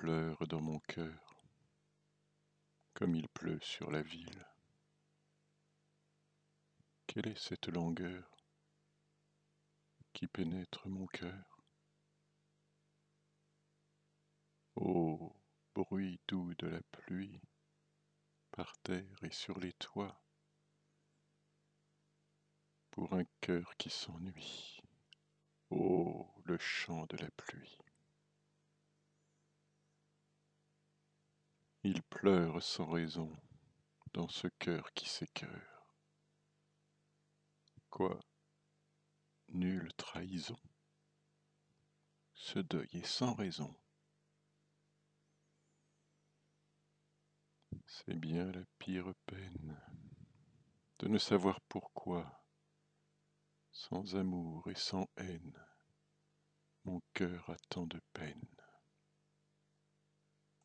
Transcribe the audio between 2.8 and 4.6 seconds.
comme il pleut sur la ville.